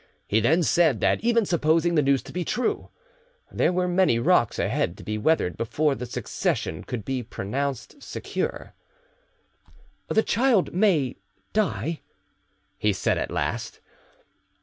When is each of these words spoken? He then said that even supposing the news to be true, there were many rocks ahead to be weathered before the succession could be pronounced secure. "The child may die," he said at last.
He 0.25 0.39
then 0.39 0.63
said 0.63 0.99
that 1.01 1.23
even 1.23 1.45
supposing 1.45 1.93
the 1.93 2.01
news 2.01 2.23
to 2.23 2.33
be 2.33 2.43
true, 2.43 2.89
there 3.51 3.71
were 3.71 3.87
many 3.87 4.17
rocks 4.17 4.57
ahead 4.57 4.97
to 4.97 5.03
be 5.03 5.15
weathered 5.19 5.57
before 5.57 5.93
the 5.93 6.07
succession 6.07 6.83
could 6.83 7.05
be 7.05 7.21
pronounced 7.21 8.01
secure. 8.01 8.73
"The 10.07 10.23
child 10.23 10.73
may 10.73 11.17
die," 11.53 12.01
he 12.79 12.93
said 12.93 13.19
at 13.19 13.29
last. 13.29 13.79